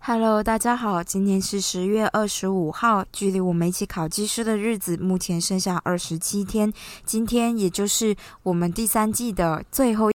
[0.00, 6.72] Hello，大家好，今天是十月二十五号，距离我们一起考技师的日子目前剩下二十七天，
[7.04, 10.13] 今天也就是我们第三季的最后。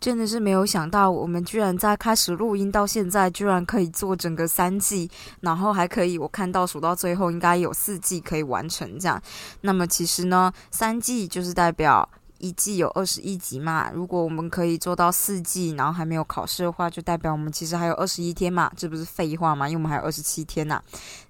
[0.00, 5.10] 真的是没有想到，我们居然在开始录音到现在，居然可以做整个三季，
[5.40, 9.20] 然后还可以，我看到数到最后应该有四季可以完成这样。
[9.62, 13.90] 那么其实呢，三季就是代表一季有二十一集嘛。
[13.92, 18.70] 如果我们可以做到四季，然后还没有考试的话，就代表我们其实还有二十一天嘛。
[18.76, 19.68] 这不是废话吗？
[19.68, 20.80] 因为我们还有二十七天呐。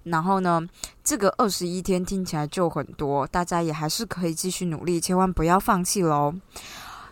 [0.03, 0.61] 然后呢，
[1.03, 6.35] 这个二十一天听起来就很多，大家也还是可以继续努力，千万不要放弃喽。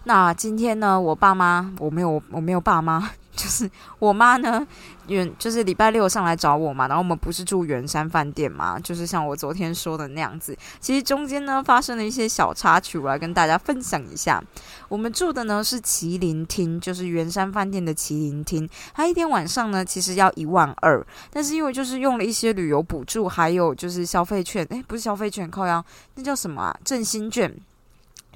[0.08, 4.66] 那今天呢，我爸妈我没有我没有爸妈， 就是我妈呢，
[5.08, 10.58] 远就是礼拜六上来找我嘛，然后我们不是住圆山饭店嘛，就是像我昨天说的那样子。
[10.80, 14.42] 其实中间呢发生了一些小插曲，我来跟大家分享一下。
[14.88, 25.84] 我们住的呢是麒麟厅，就是圆山饭店的麒麟厅，它一天晚上呢其实要一万二，但是因为就是用了一些旅游补助，还有就是消费券，诶，不是消费券，靠腰，
[26.16, 26.80] 那叫什么啊？
[26.86, 27.54] 振兴券。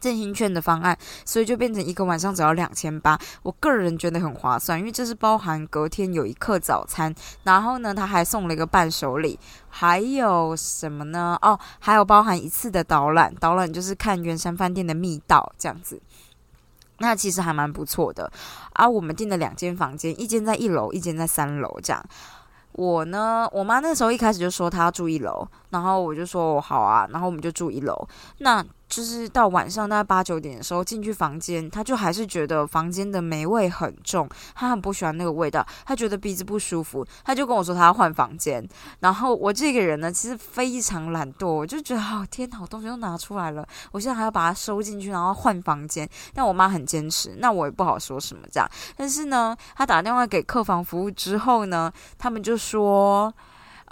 [0.01, 3.17] 振兴券的方案，所以就变成一个晚上只要两千八。
[3.43, 11.37] 我个人觉得很划算，因为这是包含隔天有一客早餐，然后呢，他还送了一个伴手礼，还有什么呢？
[11.41, 16.01] 哦，还有包含一次的导览，导览就是看圆山饭店的密道这样子。
[16.97, 18.31] 那其实还蛮不错的。
[18.73, 22.03] 啊我们订了两间房间，一间在一楼，一间在三楼这样。
[22.73, 28.07] 我呢，我妈那时候一开始就说她要住一楼，然后我就说好啊，然后我们就住一楼。
[28.37, 38.67] 那就是到晚上大概八九点的时候进去房间，他就还是觉得房间的霉味很重，他很不喜欢那个味道，他觉得鼻子不舒服，他就跟我说他要换房间。
[38.99, 46.05] 然后我这个人呢，其实非常懒惰，我就觉得哦天哪，我东西都拿出来了，我现在还要把它收进去，然后换房间。
[46.33, 48.69] 但我妈很坚持，那我也不好说什么这样。
[48.97, 53.33] 但是呢，他打电话给客房服务之后呢，他们就说，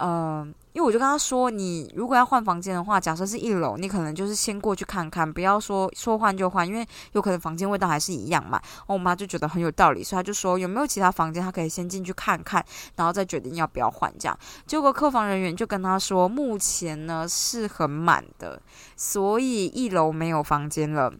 [0.00, 0.54] 嗯。
[0.72, 8.62] 因为我就跟他说，你如果要换房间的话，假设是一楼，你可能就是先过去看看，不要说说换就换，因为有可能房间味道还是一样嘛。
[8.86, 14.38] 我妈就觉得很有道理，所以她就说有没有其他房间，她可以先进去看看，然后再决定要不要换这样。
[14.64, 18.62] 结果客房人员就跟他说，目前呢是很满的，
[18.94, 21.12] 所以一楼没有房间了。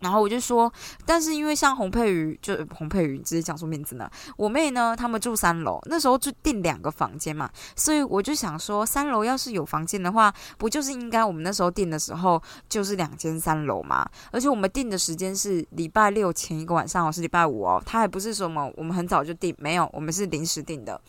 [0.00, 0.70] 然后我就说，
[1.06, 4.08] 但是因为像洪佩瑜，就洪佩瑜直接讲出名字呢。
[4.36, 14.06] 我妹呢，他们住三楼，那时候就订两个房间嘛，所以我就想说，三楼要是有房间的话，不就是应该我们那时候订的时候就是两间三楼嘛？
[14.30, 21.00] 而且我们订的时间是礼拜六前一个晚上，哦，是礼拜五哦，他还不是什么我们很早就订，没有，我们是临时订的。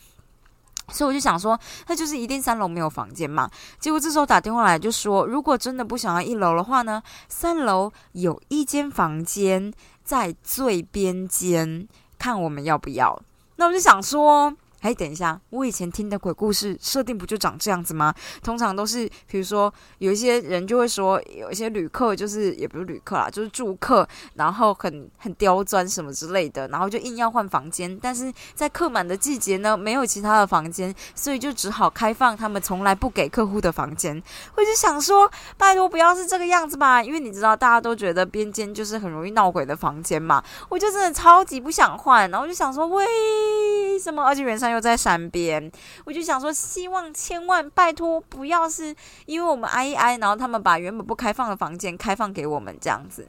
[0.90, 3.50] 所以我就想说，那就是一定三楼没有房间嘛。
[3.80, 9.74] 结果这时候打电话来就说，如果真的不想要一楼的话呢，三楼有一间房间
[10.04, 11.88] 在最边间，
[12.18, 13.22] 看我们要不要。
[13.56, 14.56] 那我就想说。
[14.82, 18.14] 哎，等一下，我以前听的鬼故事设定不就长这样子吗？
[18.44, 27.98] 通常都是，比如说有一些人就会说，有一些旅客就是也不是旅客啦，就是住客，然后很很刁钻什么之类的，然后就硬要换房间。
[28.00, 34.22] 但是在客满的季节呢，没有其他的房间，所以就只好开放他们从来不给客户的房间。
[34.56, 35.28] 我就想说，
[35.58, 40.44] 拜托不要是这个样子吧，因为你知道大家都觉得边间就是很容易闹鬼的房间嘛。
[40.70, 44.24] 我就真的超级不想换，然后我就想说，为什么？
[44.24, 44.75] 而且原山。
[44.76, 45.72] 又在山边，
[46.04, 53.28] 我就想说，希望千万拜托不要是因为我们挨一挨，然后他们把原本不开放的房间开放给我们这样子。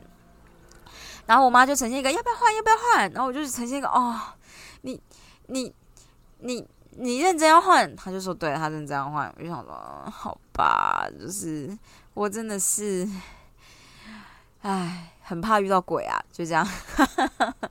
[1.24, 3.10] 然后我妈就呈现一个要不要换，要不要换？
[3.12, 4.20] 然后我就呈现一个哦，
[4.82, 5.00] 你
[5.46, 5.72] 你
[6.40, 7.96] 你你认真要换？
[7.96, 9.32] 他就说对，他认真要换。
[9.38, 9.72] 我就想说，
[10.10, 11.74] 好吧，就是
[12.14, 13.08] 我真的是，
[14.62, 15.12] 唉。
[15.28, 16.64] 很怕遇到鬼啊，就这样。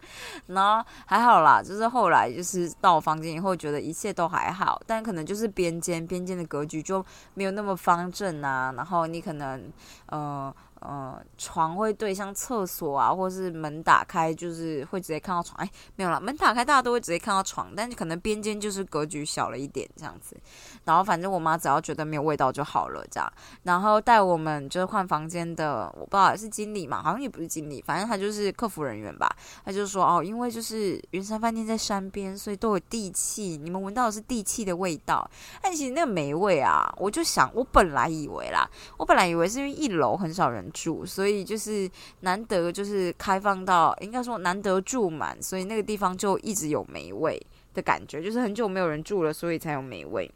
[0.48, 8.74] 然后还好啦，就是后来就是到我房间以后，觉得一切都还好，但可能就是边间边间的格局就没有那么方正啊。
[8.76, 9.72] 然后你可能
[10.12, 10.54] 嗯。
[10.88, 15.58] 呃，床会对向厕所啊，或是门打开就是会直接看到床。
[15.58, 20.38] 哎，没有了，门打开大家都会直接看到床，但是可能边间就是格局小了一点这样子。
[20.84, 23.34] 然后反正我妈只要觉得没有味道就好了，这样。
[23.64, 29.28] 然后带我们就是换房间的，我不知道是经理嘛，好像也不是经理，反正他就是客服人员吧。
[29.64, 35.28] 他就说哦，因为就是云山饭店在山边，所以都有地气，你们闻到的是地气的味道。
[35.64, 40.72] 但其实那个霉味啊，我就想，我本来以为啦，我本来以为是因为一楼很少人。
[40.76, 41.90] 住，所以就是
[42.20, 47.42] 难得，就是开放到应该说难得住满，所以那个地方就一直有霉味
[47.74, 50.30] 的感觉，就是很久没有人住了，所以才有霉味。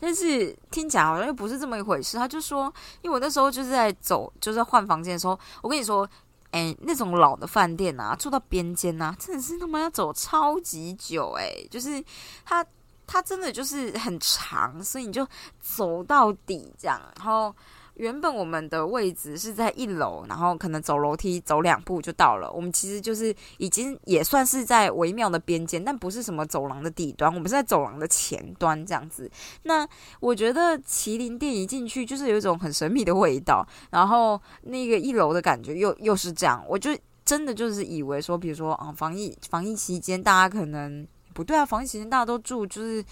[0.00, 2.16] 但是听起来好像又不是这么一回事。
[2.16, 2.72] 他就说，
[3.02, 6.08] 因为我那时候就是在走，就是换房间的时候，我跟你说，
[6.50, 12.02] 哎，那种老的饭店啊，住到边间啊，真的是他妈要走超级久，哎，就是
[12.44, 12.64] 他
[13.06, 15.26] 他真的就是很长，所以你就
[15.60, 17.54] 走到底这样，然后。
[17.98, 22.50] 原本我们的位置是在一楼，然后可能走楼梯走两步就到了。
[22.50, 29.30] 我们其实就是已经也算是在微妙的边间，但不是什么走廊的底端，我们是在走廊的前端这样子。
[29.64, 29.86] 那
[30.20, 43.04] 我觉得麒麟店一进去就是有一种很神秘的味道，然后那个一楼的感觉又又是这样，我就真的就是以为说，比如说啊，防疫防疫期间大家可能不对啊，防疫期间大家都住就是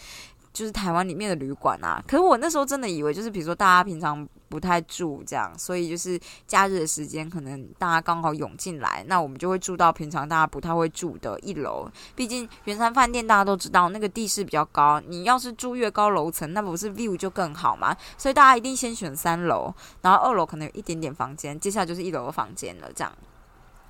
[0.57, 2.03] 就是台湾里面的旅馆啊。
[2.09, 4.27] 可是我那时候真的以为就是比如说大家平常。
[4.49, 11.91] 不太住这样，所以就是假日的时间，可能大家刚好涌进来，那我们就会住到平常大家不太会住的一楼。
[12.15, 17.95] 毕竟圆山饭店大家都知道，那个地势比较高，你要是住越高楼层，那不是 view 就更好嘛？
[18.17, 23.13] 所以大家一定先选三楼，然后二楼可能有一点点房间，接下来就是一楼的房间了，这样。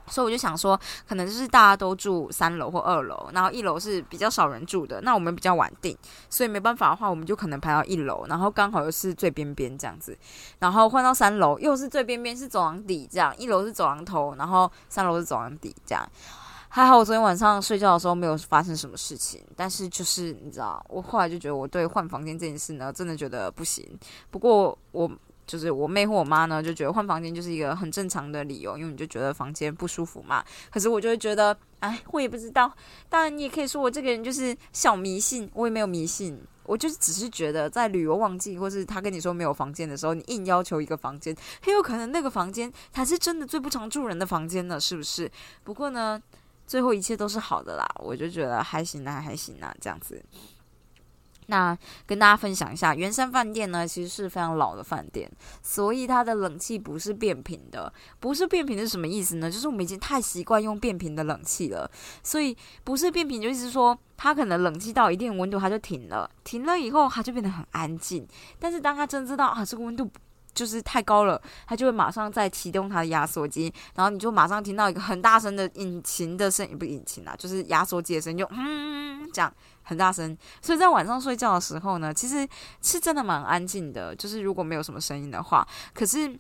[0.09, 5.01] 所以我就想说，可能就是大家都住三楼或二楼，然后一楼是比较少人住的。
[5.03, 5.97] 那我们比较晚定，
[6.31, 10.17] 所以没办法的话，我们就可能排到一楼，然后刚好又是最边边这样子。
[10.59, 13.37] 然后换到三楼又是最边边，是走廊底这样。
[13.37, 16.09] 一楼是走廊头，然后三楼是走廊底这样。
[16.69, 23.87] 还好我昨天晚上睡觉的时候没有发生什么事情，但是就是你知道，我后来就觉得我对换房间这件事呢，真的觉得不行。
[24.31, 25.11] 不过我。
[25.47, 30.45] 就是我妹或我妈呢，就觉得换房间就是一个很正常的理由，因为你就觉得房间不舒服嘛。
[30.71, 32.73] 可是我就会觉得，哎，我也不知道。
[33.09, 45.31] 当然，你也可以说我这个人就是小迷信，我也没有迷信，我就只是觉得在旅游旺季，或是他跟你说没有房间的时候，你硬要求一个房间，很有可能那个房间才是真的最不常住人的房间呢，是不是？
[45.63, 46.21] 不过呢，
[46.67, 50.21] 最后一切都是好的啦，我就觉得还行啊，还行啊，这样子。
[51.47, 51.77] 那
[52.07, 55.31] 跟大家分享一下，圆山饭店呢，其实是非常老的饭店，
[55.63, 57.93] 所以它的冷气不是变频的。
[58.21, 59.51] 不是变频是什么意思呢？
[59.51, 61.91] 就是我们已经太习惯用变频的冷气了，
[62.23, 68.27] 所以不是变频就意思说，它可能冷气到一定温度它就停了，停了以后它就变得很安静。
[68.59, 70.11] 但是当它真知道啊这个温度
[70.57, 79.55] 就是太高了，它就会马上再启动它的压缩机，然后你就马上听到一个很大声的引擎的声音，不引擎啊，就是压缩机的声音，就嗯这样。
[79.89, 82.45] 很大声，所以在晚上睡觉的时候呢，其实
[82.83, 84.13] 是真的蛮安静的。
[84.17, 85.65] 就是如果没有什么声音的话，
[85.95, 86.37] 可是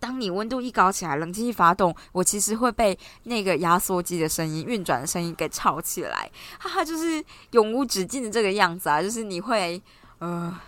[0.00, 6.30] 当你温度一高起来，冷气一发动，我其实会被那个压缩机的声音、运转的声音给吵起来。
[6.58, 9.02] 哈哈，就是永无止境的这个样子啊！
[9.02, 9.78] 就是你会
[10.18, 10.58] 呃，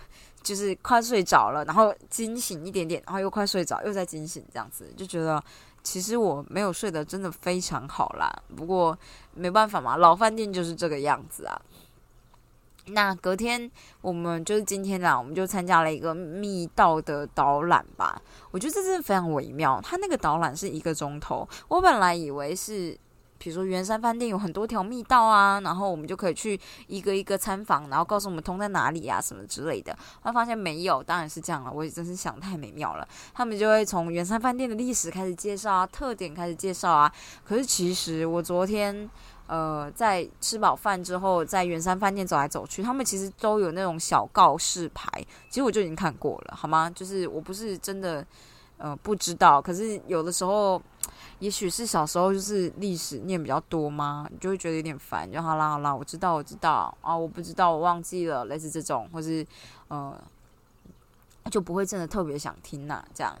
[0.41, 5.43] 就是快睡着了，然后惊醒一点点，然后又快睡着，又再惊醒，这样子就觉得
[5.83, 8.31] 其实我没有睡得真的非常好啦。
[8.55, 8.97] 不过
[9.33, 11.61] 没办法嘛，老饭店就是这个样子啊。
[12.91, 13.69] 那隔天
[14.01, 18.19] 我们就是今天啦，我们就参加了一个密道的导览吧。
[18.49, 19.79] 我觉得这真的非常微妙。
[19.83, 22.97] 它那个导览是一个钟头，我本来以为是，
[23.39, 29.97] 比如说圆山饭店有很多条密道啊，然后我们就可以去一个一个参访，然后告诉我们通在哪里啊什么之类的。
[30.21, 31.71] 他发现没有，当然是这样了。
[31.71, 33.07] 我也真是想太美妙了。
[33.33, 37.11] 他们就会从圆山饭店的历史开始介绍啊，特点开始介绍啊。
[37.43, 39.09] 可是其实我昨天。
[39.51, 45.09] 呃，在吃饱饭之后，在圆山饭店走来走去，他们其实都有那种小告示牌，
[45.49, 46.87] 其实我就已经看过了，好吗？
[46.87, 48.23] 就是我不是真的
[48.77, 50.79] 呃不知道，可是有的时候，
[51.39, 59.45] 也许是小时候就是历史念比较多嘛，你就会觉得有点烦，就好啦好啦，我知道我知道啊，我不知道我忘记了，类似这种，或是
[59.87, 60.15] 呃，
[61.49, 63.35] 就不会真的特别想听呐，这样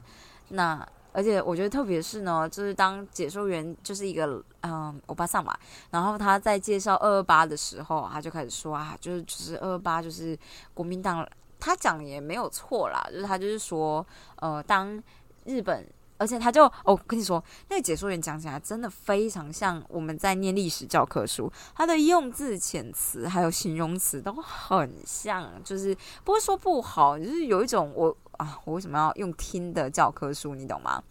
[0.49, 0.87] 那。
[1.11, 5.57] 而且我觉得特别是呢，就是当解说员就是一个嗯欧巴桑嘛，
[5.89, 10.37] 然后他在介绍二二八的时候，他就开始说啊，就是就是二二八就是
[10.71, 11.27] 国民党，
[11.59, 15.01] 他讲也没有错啦，就是他就是说呃，当
[15.45, 15.83] 日本，
[16.19, 28.15] 而且他就哦跟你说，那个解说员讲起来真的非常像我们在念历史教科书，他的用字遣词还有形容词都很像，就是不会说不好，就是有一种我。
[28.39, 30.55] 啊，我为什么要用听的教科书？
[30.55, 31.03] 你懂吗？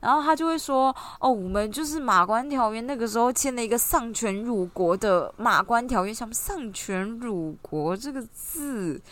[0.00, 9.02] 然后他就会说：“哦，我们就是马关条约，那个时候签了一个丧权辱国的马关条约，像丧权辱国这个字。”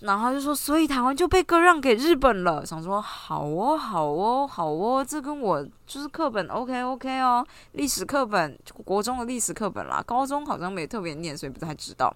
[0.00, 12.14] 然后就说：“所以台湾就被割让给日本了。”想说：“好哦，好哦，好哦，这跟我就是课本 OK OK 哦，历史课本，国中的历史课本啦，高中好像没特别念，所以不太知道。”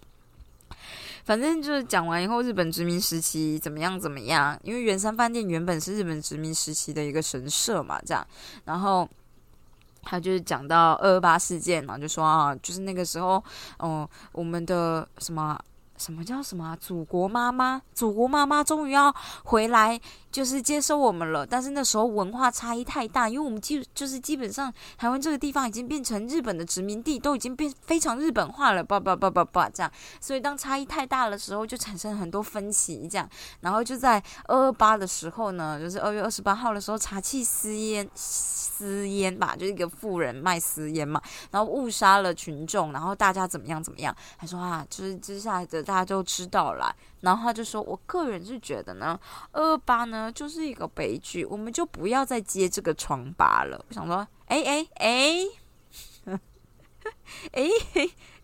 [1.24, 4.58] 反正就是讲完以后，日本殖民时期怎么样怎么样？
[4.64, 8.26] 因为圆山饭店原本是日本殖民时期的一个神社嘛，这样。
[8.64, 9.08] 然后
[10.02, 13.42] 他就是讲到二二八事件嘛，就说啊，就是那个时候，
[13.78, 15.56] 哦，我们的什么
[16.02, 17.80] 什么叫什么啊祖国妈妈？
[17.94, 20.00] 祖国妈妈终于要回来，
[20.32, 21.46] 就是接收我们了。
[21.46, 29.92] 但是那时候文化差异太大，因为我们基就是基本上台湾这个地方已经变成日本的殖民地，都已经变非常日本化了，叭叭叭叭叭这样。
[30.20, 33.28] 所以当差异太大的时候，就产生很多分歧，这样。
[33.60, 44.12] 然后就在二二八的时候呢，就是二月二十八号的时候，茶器私烟私烟吧，就是一个富人卖私烟嘛，然后误杀了群众，然后大家怎么样怎么样？
[44.36, 45.91] 他说啊，就是接下来的。
[45.92, 49.20] 大家就知道了，然后他就说：“我个人是觉得呢，
[49.52, 55.44] 二八呢就是一个悲剧，我们就不要再接这个疮疤了。”我想说：“哎哎哎，
[57.52, 57.68] 哎，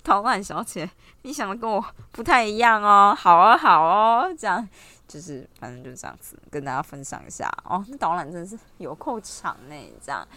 [0.04, 0.90] 陶婉小姐，
[1.22, 3.16] 你想的跟我不太一样哦。
[3.18, 4.68] 好啊，好哦，这样
[5.06, 7.82] 就是反正就这样子跟大家分享一下哦。
[7.88, 9.74] 那导览真是有够长呢，
[10.04, 10.28] 这样，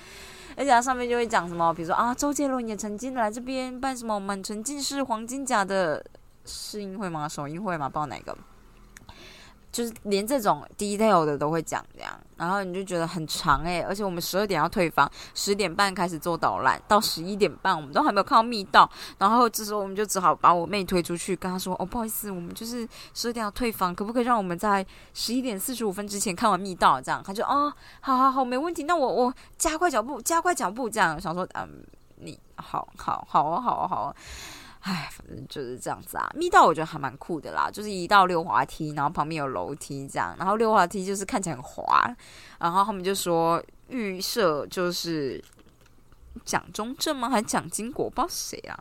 [0.55, 6.01] 而且它上面就会讲什么，比如说啊，周杰伦也曾经来这边办什么满城尽是黄金甲的。
[6.45, 7.27] 试音会吗？
[7.27, 7.87] 首音会吗？
[7.87, 8.37] 不知道哪个，
[9.71, 13.81] 就是连这种 detail 的都会讲这样，然后你就觉得很长诶。
[13.81, 27.71] 而且我们十二点要退房，十点半开始做导览，到十一点半我们都还没有看到密道，然后这时候我们就只好把我妹推出去，跟她说：“哦，不好意思，我们就是十二点要退房，可不可以让我们在十一点四十五分之前看完密道？”这样，她就哦，
[28.01, 31.81] 好好好，没问题，那我我加快脚步，加快脚步，这样想说，嗯，
[32.17, 34.15] 你好好好啊，好啊，好啊。
[34.81, 36.27] 唉，反正就是这样子啊。
[36.35, 42.11] 密道我觉得还蛮酷的啦，就是一道溜滑梯，然后旁边有楼梯这样，然后溜滑梯就是看起来很滑。
[42.57, 45.43] 然后他们就说预设就是
[46.43, 47.29] 蒋中正吗？
[47.29, 48.09] 还是蒋经国？
[48.09, 48.79] 不知道谁啊？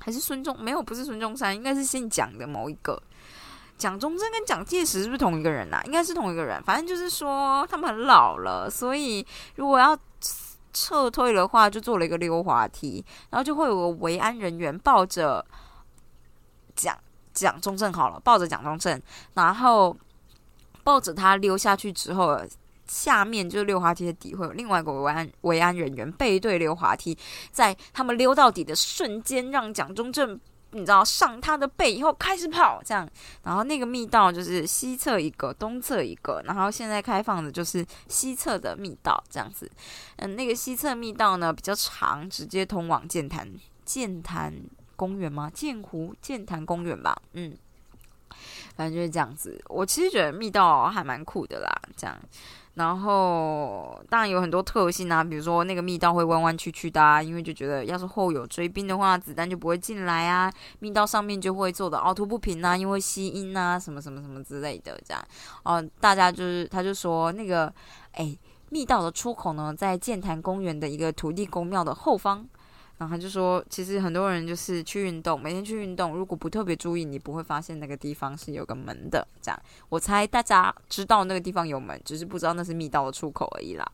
[0.00, 0.58] 还是孙中？
[0.60, 3.00] 没有，不是孙中山，应该是姓蒋的某一个。
[3.78, 5.80] 蒋中正跟蒋介石是不是同一个人呐？
[5.84, 6.60] 应该是同一个人。
[6.64, 9.96] 反正就是说他们很老了，所以如果要。
[10.74, 15.42] 撤退的话，就做了一个溜滑梯，然后就会有个维安人员抱着
[16.76, 16.98] 蒋
[17.32, 19.00] 蒋中正好了，抱着蒋中正，
[19.32, 19.96] 然后
[20.82, 22.38] 抱着他溜下去之后，
[22.86, 27.16] 下面就是溜滑梯的底会有另外一个维安维安人员背对溜滑梯，
[27.50, 30.38] 在他们溜到底的瞬间，让蒋中正。
[30.74, 33.08] 你知道上他的背以后开始跑，这样，
[33.44, 39.70] 然后那个密道就是西侧一个，东侧一个，然后现在开放的就是西侧的密道，这样子。
[40.16, 43.48] 嗯，那个西侧密道呢比较长，直接通往剑潭
[43.84, 44.52] 剑潭
[44.96, 45.48] 公园吗？
[45.54, 47.56] 剑湖剑潭公园吧，嗯，
[48.76, 49.62] 反正就是这样子。
[49.68, 52.18] 我其实觉得密道还蛮酷的啦，这样。
[52.74, 60.52] 然后当然有很多特性啊，比如说那个密道会弯弯曲曲的，啊，因为就觉得要是后有追兵的话，子弹就不会进来啊。
[60.80, 65.24] 密道上面就会做的凹凸不平啊，因为吸音啊，什么什么什么之类的这样。
[65.62, 67.72] 哦，大家就是他就说那个，
[68.12, 68.36] 哎，
[68.70, 72.44] 密道的出口呢，在剑潭公园的一个土地公庙的后方。
[72.98, 79.26] 然后他就说，其实很多人就是去运动，每天去运动，如果不特别注意，你不会发现那个地方是有个门的。
[79.42, 83.84] 这样，我猜大家知道那个地方有门，只是不知道那是密道的出口而已啦。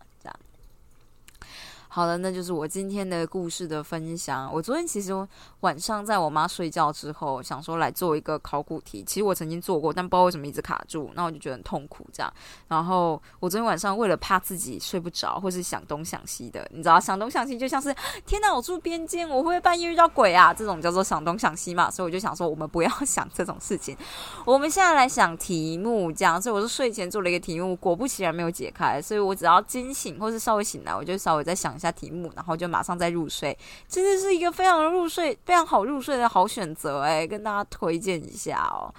[1.92, 4.48] 好了，那就是我今天的故事的分享。
[4.52, 5.10] 我昨天其实
[5.58, 9.02] 晚上在我妈睡觉之后，想说来做一个考古题。
[9.02, 12.06] 其实我曾经做过，但不知道为什么一直卡住，那我就觉得很痛苦。
[12.12, 12.32] 这样，
[12.68, 17.92] 然后我昨天晚上为了怕自己睡不着，或是想东想西的，你知道，想东想西就像是
[18.24, 20.54] 天哪，我住边间，我会不会半夜遇到鬼啊？
[20.54, 21.90] 这种叫做想东想西嘛。
[21.90, 23.96] 所以我就想说，我们不要 想这种事情，
[24.44, 26.12] 我们现在来想题目。
[26.12, 31.79] 这样，所以我是睡前做了一个题目，果不其然没有解开，所以我只要惊醒或是稍微醒来，我就稍微再想。
[31.80, 33.56] 下题目，然后就马上再入睡，
[33.88, 38.94] 真的是一个非常入睡、非常好入睡的好选择哎，跟大家推荐一下哦。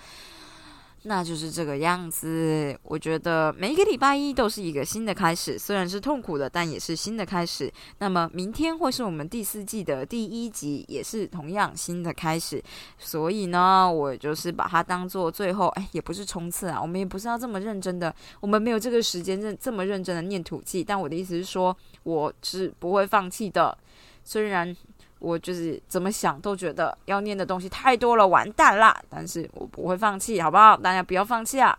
[1.03, 2.77] 那就是这个样子。
[2.83, 7.73] 我觉得每一个礼拜一都是一个新的开始，虽然是痛苦的，但也是新的开始。
[7.97, 12.63] 那么明天会是我们第四季的第一集，也是同样新的开始。
[12.99, 20.83] 所以呢，我就是把它当做最后，哎，也不是冲刺啊，我们也不是要这么认真的，我们没有这个时间认这么认真的念土气。
[20.83, 23.77] 但我的意思是说，我是不会放弃的，
[24.23, 24.75] 虽然。
[25.21, 28.99] 我就是怎么想都觉得要念的东西太多了，完蛋啦！
[29.07, 30.75] 但是我不会放弃，好不好？
[30.75, 31.77] 大家不要放弃啊！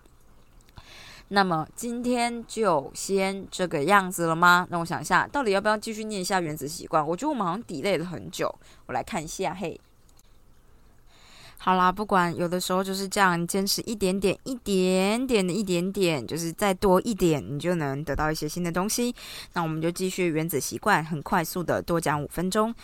[1.26, 4.64] 那么今天就先这个样子了吗？
[4.70, 7.04] 让我想一下，到底要不要继续念一下原子习惯？
[7.04, 8.48] 我觉得我们好像抵累了很久。
[8.86, 9.80] 我来看一下，嘿，
[11.64, 19.14] 好啦，不管有的时候就是这样，坚持一点点、一点点的一点点，就是再多一点，你就能得到一些新的东西。
[19.52, 22.74] 那我们就继续原子习惯，很快速的多讲五分钟。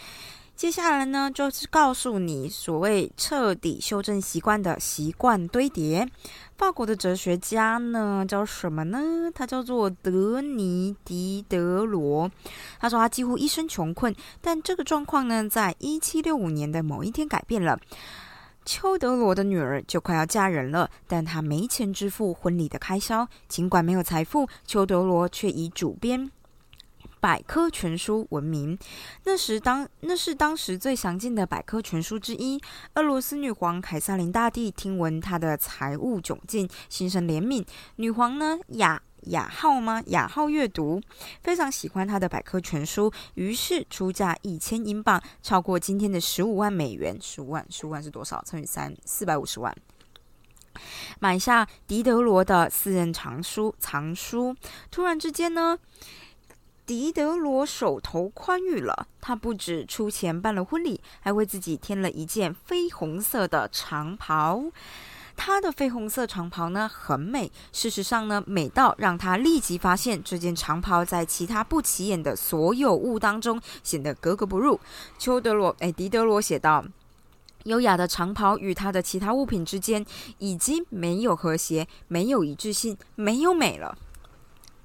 [0.54, 6.08] 接下来呢，就是告诉你所谓彻底修正习惯的习惯堆叠。
[6.56, 9.00] 法国的哲学家呢叫什么呢？
[9.34, 12.30] 他叫做德尼迪德罗。
[12.78, 17.76] 他说他几乎一生穷困，但这个状况呢，在一七六五年的某一天改变了。
[18.70, 23.26] 丘德罗的女儿就快要嫁人了，但她没钱支付婚礼的开销。
[23.48, 26.30] 尽管没有财富，丘德罗却以主编
[27.18, 28.78] 百科全书闻名。
[29.24, 32.60] 那时当那是当时最详尽的百科全书之一。
[32.96, 37.64] 俄罗斯女皇凯撒琳大帝听闻她的财务窘境，心生怜悯。
[37.96, 39.00] 女皇呢，雅。
[39.22, 40.02] 雅号吗？
[40.06, 41.00] 雅号阅读
[41.42, 47.16] 非常喜欢他的百科全书，于是出价一千英镑，超过今天的十五万美元。
[47.20, 48.42] 十五万，十五万是多少？
[48.46, 49.74] 乘以三，四百五十万。
[51.18, 53.74] 买下狄德罗的私人藏书。
[53.78, 54.54] 藏书。
[54.90, 55.78] 突然之间呢，
[56.86, 64.64] 狄德罗手头宽裕了，他不止出钱办了婚礼，还为自己添了一件绯红色的长袍。
[65.38, 74.78] 她的绯红色长袍呢很美，事实上呢美到让她立即发现这件长袍在其他不起眼的所有物当中显得格格不入。
[75.16, 76.84] 丘德罗哎，狄德罗写道
[77.64, 80.04] ：“优雅的长袍与他的其他物品之间
[80.38, 83.96] 已经没有和谐，没有一致性，没有美了。”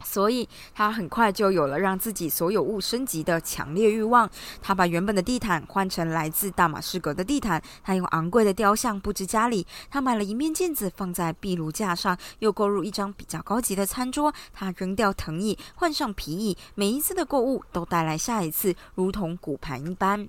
[0.04, 4.30] 所以他很快就有了让自己所有物升级的强烈欲望。
[4.62, 7.62] 他把原本的地毯换成来自大马士革的地毯。
[7.84, 9.66] 他用昂贵的雕像布置家里。
[9.90, 14.34] 他买了一面镜子放在壁炉架上，又购入一张比较高级的餐桌。
[14.54, 16.58] 他扔掉藤椅，换上皮椅。
[16.76, 20.28] 每一次的购物都带来下一次，如同骨盘一般。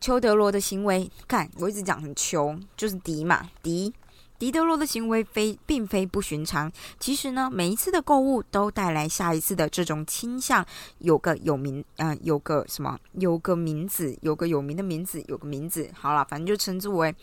[0.00, 3.92] 丘德罗的行为，看我一直讲很穷，就是迪嘛，迪。
[4.40, 6.72] 狄德罗的行为非并非不寻常。
[6.98, 10.64] 其实呢，每一次的购物都带来下一次的这种倾向。
[11.00, 15.90] 有个有名，嗯，有个什么，有个名字，有个有名的名字，有个名字。
[15.92, 17.14] 好了，反正就称之为，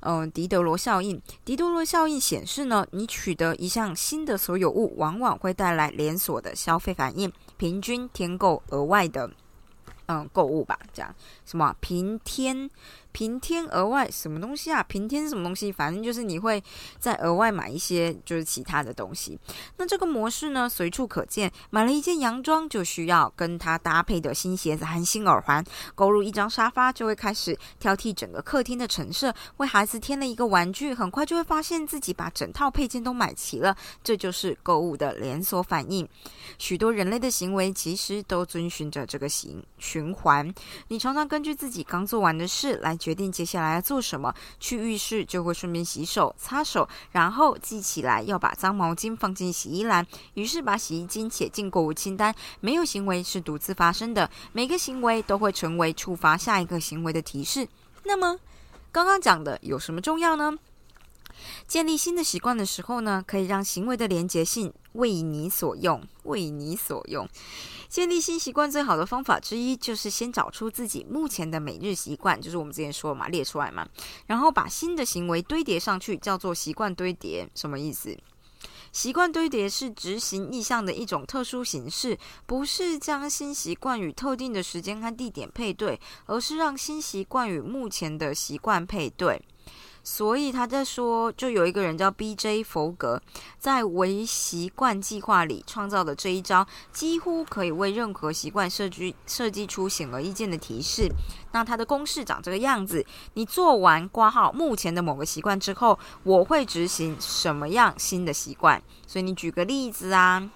[0.00, 1.18] 嗯，狄德罗效应。
[1.42, 9.30] 狄德罗效应显示呢，你取得一项新的所有物，往往会带来连锁的消费反应，平均添购额外的。
[10.10, 12.70] 嗯，购物吧，这样什么平添
[13.12, 14.82] 平添额外什么东西啊？
[14.84, 15.72] 平添什么东西？
[15.72, 16.62] 反正就是你会
[16.98, 19.38] 再额外买一些就是其他的东西。
[19.76, 21.50] 那这个模式呢，随处可见。
[21.70, 25.62] 买了一件洋装，就需要跟它搭配的新鞋子和新耳环；
[25.94, 33.76] 购入一张沙发，就会开始挑剔整个客厅的陈设；为孩子添了一个玩具，很快就会发现自己把整套配件都买齐了。
[34.02, 36.08] 这就是购物的连锁反应。
[36.58, 40.52] 许多人类的行为其实都遵循着这个行循环。
[40.88, 44.34] 你常常根据自己刚做完的事来决定接下来要做什么。
[44.60, 52.34] 去浴室就会顺便洗手、擦手，然后记起来要把脏毛巾放进洗衣篮，于是把洗衣精写进购物清单。
[52.60, 57.66] 没有行为是独自发生的，每个行为都会成为触发下一个行为的提示。
[58.04, 58.38] 那么，
[58.92, 60.52] 刚刚讲的有什么重要呢？
[61.66, 67.28] 建立新的习惯的时候呢，可以让行为的连结性为你所用，为你所用。
[67.88, 73.88] 建立新习惯最好的方法之一，就是先找出自己目前的每日习惯，就是我们之前说嘛，列出来嘛，
[74.26, 77.48] 然后把新的行为堆叠上去，叫做习惯堆叠。
[77.54, 78.16] 什么意思？
[78.90, 89.40] 习惯堆叠是执行意向的一种特殊形式，不是将新习惯与特定的时间和地点配对，而是让新习惯与目前的习惯配对。
[90.02, 92.64] 所以他在说，就有一个人叫 B.J.
[92.64, 93.20] 佛格，
[93.58, 101.08] 在微习惯计划里创造的这一招，几乎可以为任何习惯设计设计出显而易见的提示。
[101.52, 108.82] 那它的公式长这个样子：你做完挂号目前的某个习惯之后，我会执行什么样新的习惯？
[109.06, 110.48] 所以你举个例子啊，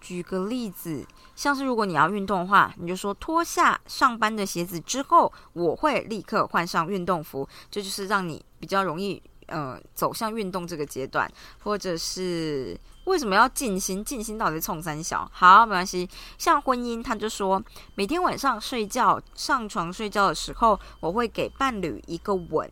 [0.00, 1.06] 举个例子。
[1.40, 11.26] 像是如果你要运动的话，你就说脱下上班的鞋子之后，我会立刻换上运动服，这就是让你比较容易呃走向运动这个阶段。
[11.64, 14.04] 或者是为什么要静心？
[14.04, 15.26] 静心到底冲三小？
[15.32, 16.06] 好，没关系。
[16.36, 17.62] 像婚姻，他就说
[17.94, 22.70] 每天晚上睡觉上床睡觉的时候，我会给伴侣一个吻。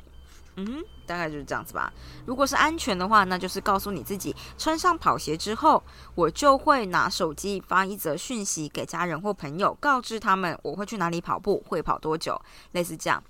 [0.58, 0.84] 嗯。
[1.06, 1.90] 大概就是这样子吧。
[2.26, 5.82] 如果是安全的话，那就是告诉你自己，穿上跑鞋之后，
[6.14, 12.38] 我就会拿手机发一则讯息给家人或朋友，告知他们我会去哪里跑步，会跑多久，
[12.72, 13.22] 类似这样。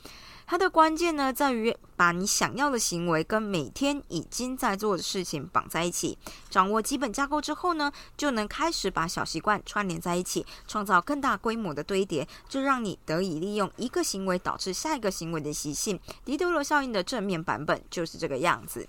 [0.51, 6.17] 它的关键呢，在于把你想要的行为跟每天已经在做的事情绑在一起。
[6.49, 16.01] 掌握基本架构之后呢，就能开始把小习惯串联在一起，创造更大规模的堆叠，就让你得以利用一个行为导致下一个行为的习性。
[16.25, 18.89] 迪德罗效应的正面版本就是这个样子。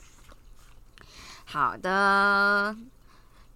[1.43, 2.73] 好的，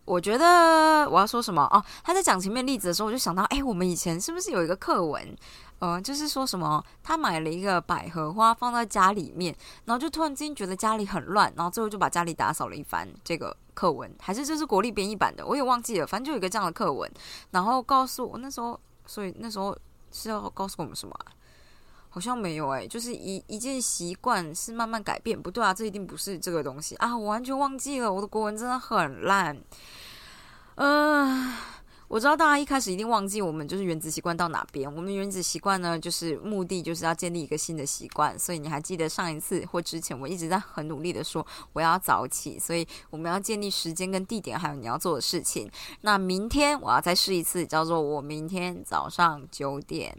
[0.03, 1.81] 我觉得我要说什么哦？
[2.03, 5.37] 他在讲前面例子的时候，我就想到，哎，我们以前是不是有一个课文？
[5.83, 13.05] 呃，就是说什么，他买了一个百合花放在家里面，然后就突然之间觉得家里很乱，然后最后就把家里打扫了一番。
[13.21, 17.11] 这个课文还是这是国立编译版的，我也忘记了，反正就有一个这样的课文。
[17.51, 19.77] 然后告诉我那时候，所以那时候
[20.09, 21.13] 是要告诉我们什么？
[22.07, 29.61] 好像没有哎，就是一一件习惯是慢慢改变，不对啊，这一定不是这个东西啊，我完全忘记了，我的国文真的很烂，
[30.75, 31.72] 嗯。
[32.13, 34.87] 我知道大家一开始一定忘记我们就是原子习惯到哪边。
[34.95, 38.37] 我们原子习惯呢，就是目的就是要建立一个新的习惯。
[38.37, 45.67] 所以你还记得上一次或之前，我一直在很努力的说我要早起，所以我们要建立时间跟地点，还有你要做的事情。
[46.01, 50.15] 那明天我要再试一次，叫做我明天早上九点。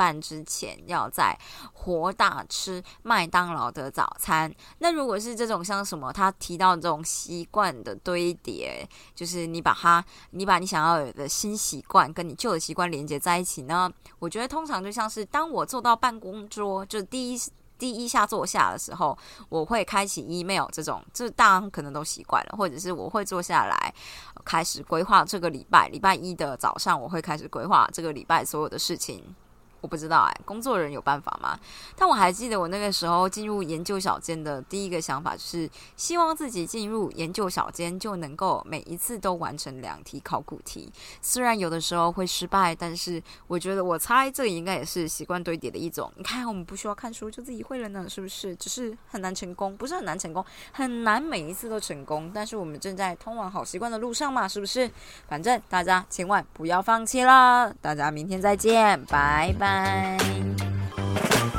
[0.00, 1.38] 半之前要在
[1.74, 4.50] 活大吃麦当劳的早餐。
[4.78, 13.92] 那如果是这种像什么，他提到这种习惯的堆叠，就是你把它，你把你想要有的新习惯跟你旧的习惯连接在一起呢？
[14.18, 17.38] 我觉得通常就像是当我坐到办公桌，就第一
[17.78, 19.16] 第一下坐下的时候，
[19.50, 23.94] 我会开启 email 这种，就是大家可能都习惯了，或者是我会坐下来
[24.46, 29.36] 开始规划这个礼拜，礼拜一的早上我会开始规划这个礼拜所有的事情。
[29.80, 31.58] 我不知道哎，工作人有办法吗？
[31.96, 40.92] 但我还记得我那个时候进入研究小间的第一个想法，就是希望自己进入研究小间就能够每一次都完成两题考古题。
[41.22, 46.12] 虽然有的时候会失败，但是我觉得我猜这应该也是习惯堆叠的一种。
[46.16, 48.54] 你看，我们不需要看书就自己会了呢，是不是？
[48.56, 52.30] 只是很难成功，不是很难成功，很难每一次都成功。
[52.34, 54.90] 但是我们正在通往好习惯的路上嘛，是不是？
[55.28, 57.72] 反正大家千万不要放弃啦！
[57.80, 59.69] 大家明天再见，拜拜。
[59.70, 61.49] は。